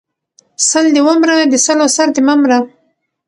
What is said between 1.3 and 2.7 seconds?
د سلو سر دې مه مره!